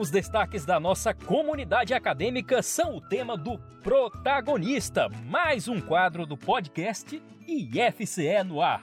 [0.00, 6.38] Os destaques da nossa comunidade acadêmica são o tema do protagonista, mais um quadro do
[6.38, 8.82] podcast IFCE no ar.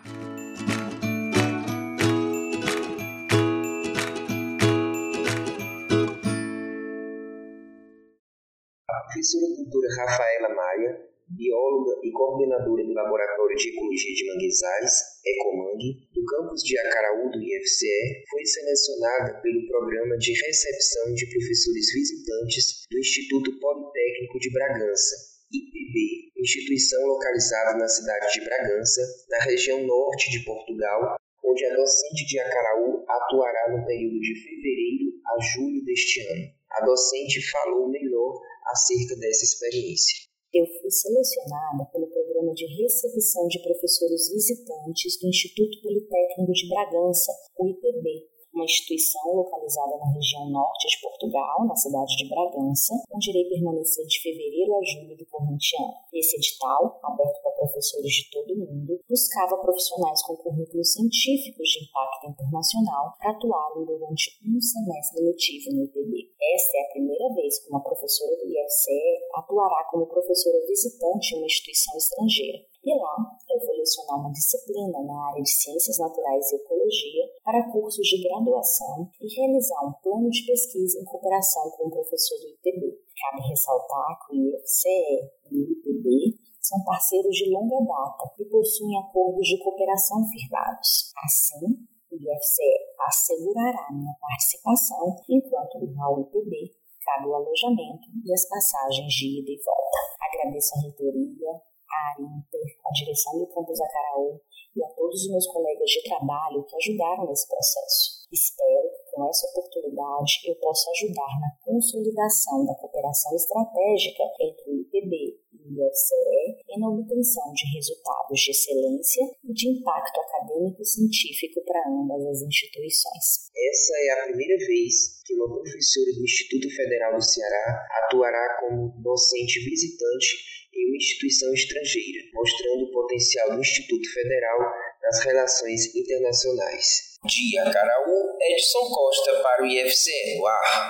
[8.87, 16.06] A professora doutora Rafaela Maia bióloga e coordenadora do Laboratório de Ecologia de Manguezais, EcoMangue,
[16.37, 22.99] campus de Acaraú do IFCE, foi selecionada pelo Programa de Recepção de Professores Visitantes do
[22.99, 25.15] Instituto Politécnico de Bragança,
[25.51, 32.25] IPB, instituição localizada na cidade de Bragança, na região norte de Portugal, onde a docente
[32.27, 36.53] de Acaraú atuará no período de fevereiro a julho deste ano.
[36.69, 40.27] A docente falou melhor acerca dessa experiência.
[40.53, 42.06] Eu fui selecionada pelo
[42.37, 49.33] Programa de Recepção de Professores Visitantes do Instituto Politécnico de Bragança, o IPB, uma instituição
[49.33, 54.75] localizada na região norte de Portugal, na cidade de Bragança, onde irei permanecer de fevereiro
[54.75, 55.93] a julho do corrente ano.
[56.13, 61.89] Esse edital, aberto para professores de todo o mundo, buscava profissionais com currículos científicos de
[61.89, 66.26] impacto internacional para atuarem durante um semestre letivo no IPB.
[66.37, 71.37] Esta é a primeira vez que uma professora do IFCE atuará como professora visitante em
[71.39, 72.59] uma instituição estrangeira.
[72.85, 73.15] E lá
[73.49, 78.21] eu vou lecionar uma disciplina na área de Ciências Naturais e Ecologia para cursos de
[78.21, 83.01] graduação e realizar um plano de pesquisa em cooperação com o professor do IPB.
[83.17, 88.99] Cabe ressaltar que o IFCE e o IPB são parceiros de longa data e possuem
[88.99, 91.11] acordos de cooperação firmados.
[91.25, 92.71] Assim, o IFCE
[93.07, 96.71] assegurará minha participação enquanto ao IPB
[97.03, 99.97] cabe o alojamento e as passagens de ida e volta.
[100.19, 101.51] Agradeço a reitoria,
[101.87, 104.41] a Inter, a direção do campus Acaraú
[104.75, 108.27] e a todos os meus colegas de trabalho que ajudaram nesse processo.
[108.31, 114.81] Espero que com essa oportunidade eu possa ajudar na consolidação da cooperação estratégica entre o
[114.81, 120.81] IPB e o IFCE e na obtenção de resultados de excelência e de impacto acadêmico
[120.81, 123.49] e científico para ambas as instituições.
[123.55, 129.01] Essa é a primeira vez que uma professora do Instituto Federal do Ceará atuará como
[129.01, 134.59] docente visitante em uma instituição estrangeira, mostrando o potencial do Instituto Federal
[135.01, 137.17] nas relações internacionais.
[137.25, 140.85] Dia Caraú, Edson Costa para o IFCE no ar.